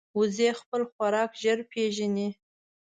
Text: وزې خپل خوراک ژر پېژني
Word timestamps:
وزې 0.19 0.49
خپل 0.59 0.81
خوراک 0.91 1.31
ژر 1.41 1.59
پېژني 1.71 2.27